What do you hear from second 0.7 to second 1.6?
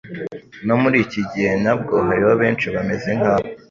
muri iki gihe